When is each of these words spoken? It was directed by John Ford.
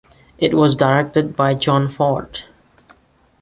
It 0.39 0.55
was 0.55 0.75
directed 0.75 1.35
by 1.35 1.53
John 1.53 1.87
Ford. 1.87 2.45